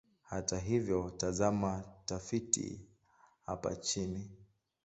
Hata 0.21 0.59
hivyo, 0.59 1.09
tazama 1.17 1.83
tafiti 2.05 2.81
hapa 3.45 3.75
chini. 3.75 4.31